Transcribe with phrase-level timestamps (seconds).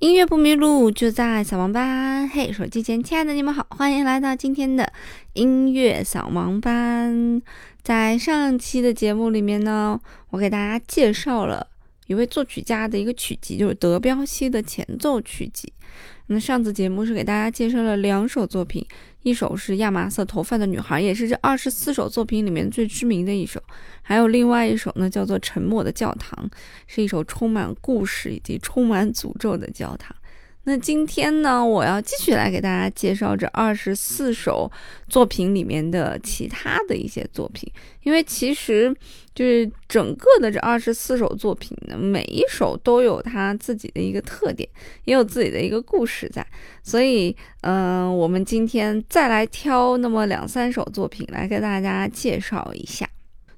[0.00, 2.28] 音乐不迷路，就在扫盲班。
[2.28, 4.92] 嘿，手机前亲爱的你们好，欢迎来到今天的
[5.32, 7.40] 音乐扫盲班。
[7.82, 9.98] 在上期的节目里面呢，
[10.28, 11.66] 我给大家介绍了
[12.08, 15.72] 一位作曲家的一个曲集，就是德彪西的前奏曲集。
[16.26, 18.86] 那上次节目是给大家介绍了两首作品，
[19.26, 23.60] 一首是亚麻色头发的女孩，也是这二十四首作品里面最知名的一首。
[24.00, 26.48] 还有另外一首呢，叫做《沉默的教堂》，
[26.86, 30.14] 是一首充满故事以及充满诅咒的教堂。
[30.68, 34.68] 那今天呢，我要继续来给大家介绍这二十四首
[35.08, 38.92] 作品里面的其他的一些作品，因为其实
[39.32, 44.68] 就是整个的这二十四首作品呢，每一首都有它自己的一个特点，
[45.04, 46.44] 也有自己的一个故事在，
[46.82, 53.08] 所以，嗯，我们今天再来挑那么两三首作品来给大家介绍一下。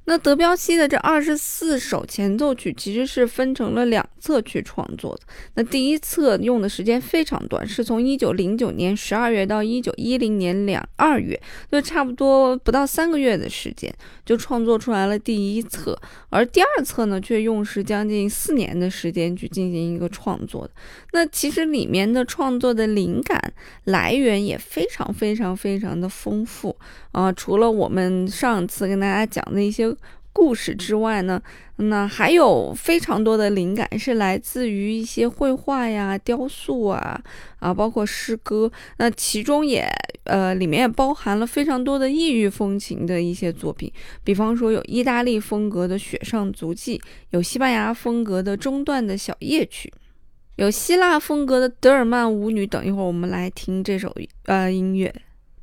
[0.08, 5.20] 那德彪西的这二十四首前奏曲其实是分成了两册去创作的。
[5.52, 11.38] 那第一册用的时间非常短，是从一九零九年十二月到一九一零年两二月，
[11.70, 15.94] 就差不多不到三个月的时间就创作出来了第一册。
[16.30, 20.72] 而第二册呢，却用时将近四年的时间去进行一个创作的。
[21.12, 23.52] 那其实里面的创作的灵感
[23.84, 26.74] 来源也非常非常非常的丰富
[27.12, 27.30] 啊！
[27.30, 29.94] 除了我们上次跟大家讲的一些。
[30.38, 31.42] 故事之外呢，
[31.78, 37.20] 那还有非常多的灵感是来自于一些绘画呀、雕塑啊
[37.58, 38.70] 啊，包括诗歌。
[38.98, 39.84] 那其中也
[40.22, 46.96] 呃，里面也包含了非常多的异域风情的一些作品，比方说有意大利风格的《雪上足迹》，
[47.30, 49.92] 有西班牙风格的中段的小夜曲，
[50.54, 52.64] 有希腊风格的德尔曼舞女。
[52.64, 54.14] 等一会儿我们来听这首
[54.44, 55.12] 呃音乐。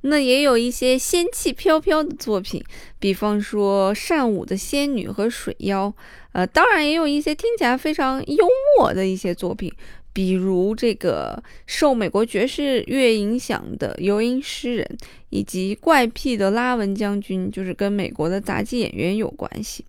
[0.08, 2.64] 那也有一些仙气飘飘的作品，
[3.00, 5.94] 比方说善舞的仙女和水妖，
[6.32, 9.72] 呃，当然也有一些听起来非常幽默的一些作品，
[10.14, 14.98] 比如这个受美国爵士乐影响的游吟诗人，
[15.30, 19.84] 以及怪癖的拉文将军，就是跟美国的杂技演员有关系。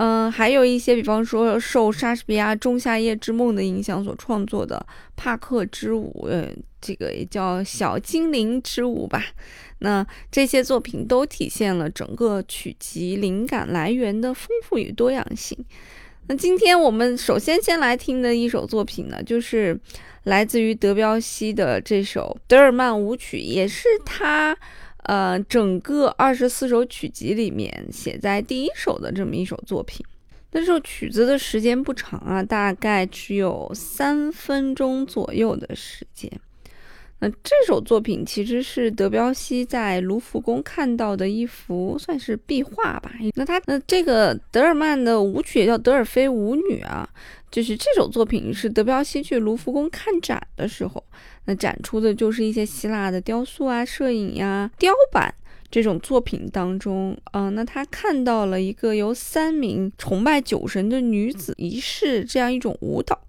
[0.00, 4.86] 嗯，还有一些，比方说受莎士比亚《仲夏夜之梦》的影响所创作的
[5.16, 6.48] 帕克之舞，呃，
[6.80, 9.24] 这个也叫小精灵之舞吧。
[9.80, 15.56] 那这些作品都体现了整个曲集灵感来源的丰富与多样性。
[16.26, 19.78] 那今天我们首先先来听的一首作品呢，就是
[20.24, 24.56] 来自于德彪西的这首德尔曼舞曲，也是他。
[25.04, 30.04] 呃，整个二十四首曲集里面写在第一首的这么一首作品，
[30.50, 36.30] 那这首曲子的时间不长啊，大概只有三分钟左右的时间。
[37.20, 43.12] 那这首作品其实是德彪西在卢浮宫看到的一幅算是壁画吧。
[43.34, 47.08] 那他那这个德尔曼的舞曲也叫德尔菲舞女啊，
[47.50, 51.02] 就是这首作品是德彪西去卢浮宫看展的时候，
[51.46, 55.34] 那展出的就是一些希腊的雕塑啊、摄影呀、雕版
[55.70, 63.20] 这种作品当中啊，那他看到了一个由三名崇拜酒神的女子仪式这样一种舞蹈。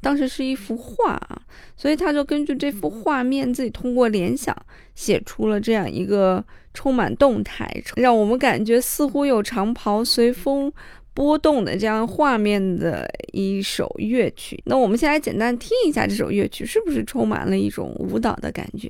[0.00, 1.42] 当时是一幅画啊，
[1.76, 4.56] 所以他就根据这幅画面，自己通过联想
[4.94, 10.72] 写出了这样一个充满动态，让我们感觉似乎有长袍随风
[11.12, 14.62] 波动的这样画面的一首乐曲。
[14.66, 18.88] 那我们先来简单听一下这首乐曲，是不是充满了一种舞蹈的感觉？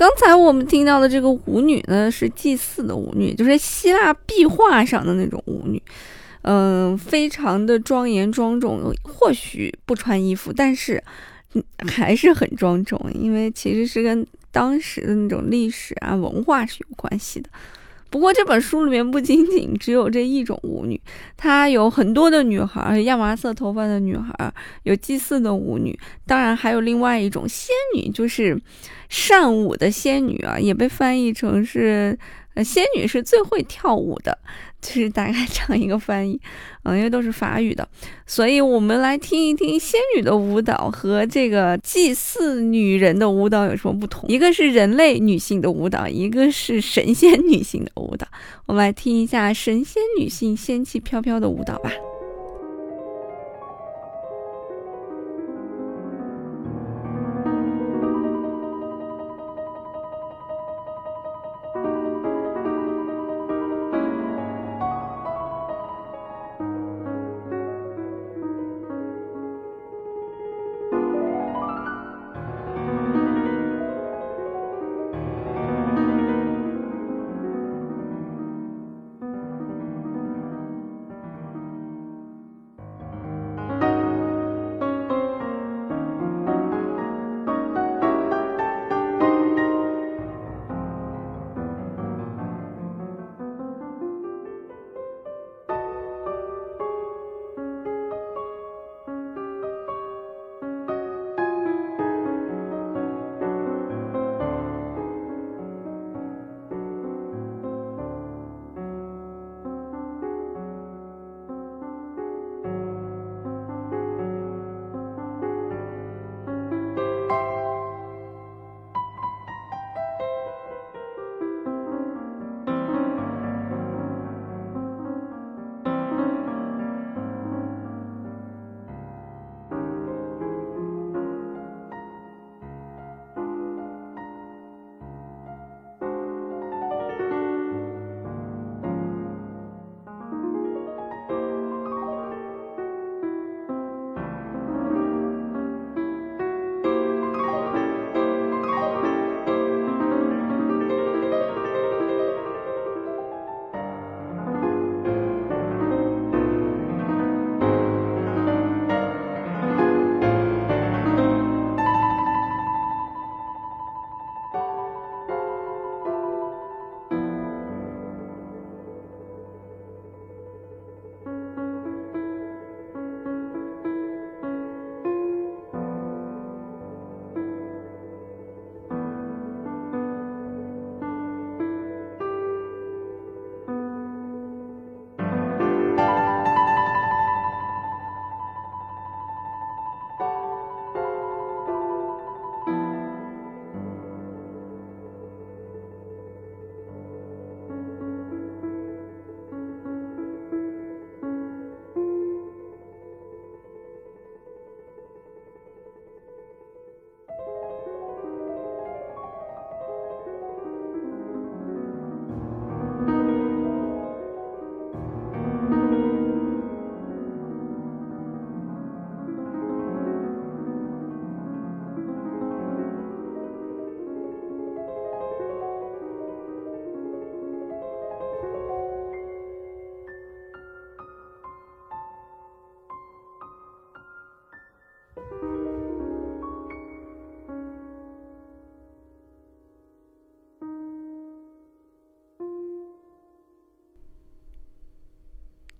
[0.00, 5.82] 刚才我们听到的这个舞女呢，是祭祀的舞女，就是希腊壁画上的那种舞女，
[6.40, 8.80] 嗯，非常的庄严庄重。
[9.02, 11.04] 或许不穿衣服，但是
[11.86, 17.50] 还是很庄重，因为其实是跟当时的那种历史啊文化是有关系的。
[18.10, 21.00] 不过这本书里面不仅仅只有这一种舞女，
[21.36, 24.52] 她有很多的女孩，亚麻色头发的女孩，
[24.82, 28.60] 有祭祀的舞女，当然还有另外一种仙女，就是
[29.08, 32.18] 善舞的仙女啊，也被翻译成是。
[32.64, 34.36] 仙女是最会跳舞的，
[34.80, 36.40] 就是大概这样一个翻译，
[36.84, 37.86] 嗯，因为都是法语的，
[38.26, 44.28] 所以我们来听一听仙女的舞蹈和这个祭祀女人的舞蹈有什么不同。
[44.28, 48.26] 一个是人类女性的舞蹈，一个是神仙女性的舞蹈。
[48.66, 51.90] 我们来听一下神仙女性仙气飘飘的舞蹈吧。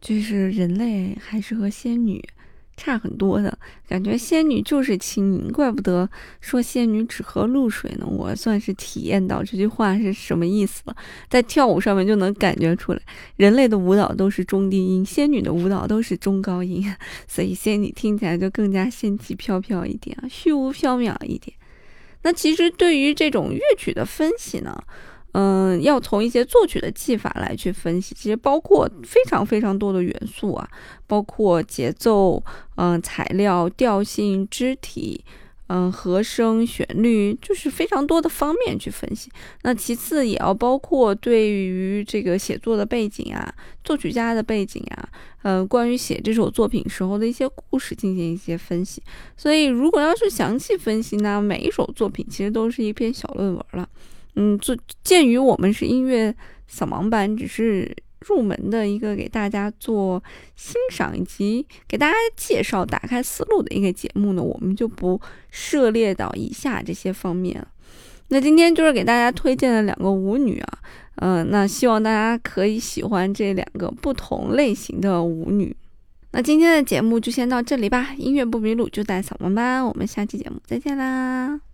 [0.01, 2.23] 就是人类还是和仙女
[2.77, 6.09] 差很多的感觉，仙女就是轻盈，怪不得
[6.41, 8.07] 说仙女只喝露水呢。
[8.07, 10.97] 我算是体验到这句话是什么意思了，
[11.29, 13.01] 在跳舞上面就能感觉出来，
[13.37, 16.83] 人类的舞蹈都是中低音，仙女的舞蹈都是中高音，
[17.29, 21.55] 所以仙女听起来就更加仙气飘飘一点，虚无缥缈一点。
[22.23, 24.83] 那其实对于这种乐曲的分析呢？
[25.33, 30.69] 嗯，要从一些作曲的技法来去分析，其实包括非常非常多的元素啊，
[31.07, 32.43] 包括节奏、
[32.77, 35.25] 嗯材料、调性、肢体、
[35.69, 39.31] 嗯，和声、旋律，就是非常多的方面去分析。
[39.63, 45.09] 那其次也要包括对于这个写作的背景啊、作曲家的背景啊，
[45.43, 49.01] 嗯，关于写这首作品时候的一些故事进行一些分析。
[49.37, 53.89] 所以，如果要是详细分析呢，每一首作品其实都是一篇小论文了。
[54.35, 56.35] 嗯，就鉴于我们是音乐
[56.67, 57.97] 扫盲班，只是。
[58.27, 60.23] 入门的一个给大家做
[60.55, 65.19] 欣赏以及给大家介绍、打开思路的一个节目呢，我们就不
[65.51, 67.67] 涉猎到以下这些方面了。
[68.29, 70.79] 那今天就是给大家推荐了两个舞女啊，
[71.15, 75.75] 嗯，那希望大家可以喜欢这两个不同类型的舞女。
[76.33, 81.70] 那今天的节目就先到这里吧，音乐不迷路就在扫盲班，我们下期节目再见啦。